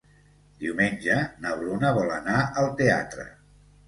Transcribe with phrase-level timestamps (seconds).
[0.61, 3.27] Diumenge na Bruna vol anar al teatre.